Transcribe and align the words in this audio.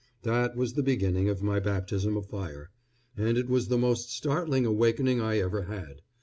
That 0.23 0.55
was 0.55 0.73
the 0.73 0.81
beginning 0.81 1.29
of 1.29 1.43
my 1.43 1.59
baptism 1.59 2.17
of 2.17 2.25
fire, 2.25 2.71
and 3.15 3.37
it 3.37 3.47
was 3.47 3.67
the 3.67 3.77
most 3.77 4.09
startling 4.11 4.65
awakening 4.65 5.21
I 5.21 5.37
ever 5.37 5.61
had. 5.65 6.01